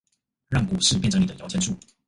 [0.49, 1.77] 讓股市變成你的搖錢樹